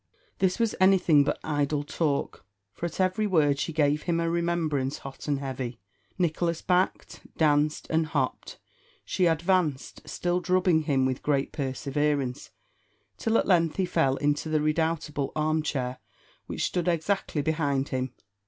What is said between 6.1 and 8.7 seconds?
Nicholas backed, danced, and hopped;